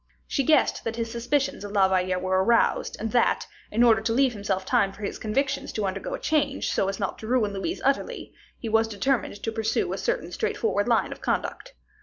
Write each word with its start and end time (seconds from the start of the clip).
She 0.25 0.41
guessed 0.43 0.83
that 0.83 0.95
his 0.95 1.11
suspicions 1.11 1.63
of 1.63 1.73
La 1.73 1.87
Valliere 1.87 2.17
were 2.17 2.43
aroused, 2.43 2.97
and 2.99 3.11
that, 3.11 3.45
in 3.69 3.83
order 3.83 4.01
to 4.01 4.13
leave 4.13 4.33
himself 4.33 4.65
time 4.65 4.91
for 4.91 5.03
his 5.03 5.19
convictions 5.19 5.71
to 5.73 5.85
undergo 5.85 6.15
a 6.15 6.19
change, 6.19 6.71
so 6.71 6.87
as 6.89 6.99
not 6.99 7.19
to 7.19 7.27
ruin 7.27 7.53
Louise 7.53 7.83
utterly, 7.85 8.33
he 8.57 8.67
was 8.67 8.87
determined 8.87 9.43
to 9.43 9.51
pursue 9.51 9.93
a 9.93 9.99
certain 9.99 10.31
straightforward 10.31 10.87
line 10.87 11.11
of 11.11 11.21
conduct. 11.21 11.73